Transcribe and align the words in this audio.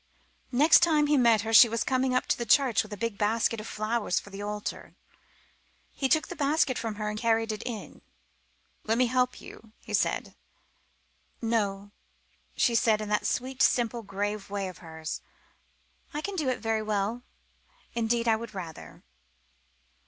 Next 0.51 0.79
time 0.79 1.05
he 1.05 1.15
met 1.15 1.41
her 1.41 1.53
she 1.53 1.69
was 1.69 1.83
coming 1.83 2.15
up 2.15 2.25
to 2.25 2.37
the 2.39 2.43
church 2.47 2.81
with 2.81 2.91
a 2.91 2.97
big 2.97 3.19
basket 3.19 3.59
of 3.59 3.67
flowers 3.67 4.19
for 4.19 4.31
the 4.31 4.41
altar. 4.41 4.95
He 5.93 6.09
took 6.09 6.27
the 6.27 6.35
basket 6.35 6.75
from 6.75 6.95
her 6.95 7.07
and 7.07 7.19
carried 7.19 7.51
it 7.51 7.61
in. 7.67 8.01
"Let 8.83 8.97
me 8.97 9.05
help 9.05 9.39
you," 9.39 9.73
he 9.79 9.93
said. 9.93 10.33
"No," 11.39 11.91
she 12.55 12.73
said 12.73 12.99
in 12.99 13.09
that 13.09 13.27
sweet, 13.27 13.61
simple, 13.61 14.01
grave 14.01 14.49
way 14.49 14.67
of 14.67 14.79
hers. 14.79 15.21
"I 16.15 16.21
can 16.21 16.35
do 16.35 16.49
it 16.49 16.61
very 16.61 16.81
well. 16.81 17.21
Indeed, 17.93 18.27
I 18.27 18.37
would 18.37 18.55
rather." 18.55 19.03